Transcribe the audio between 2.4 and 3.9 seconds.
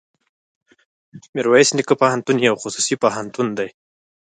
يو خصوصي پوهنتون دی.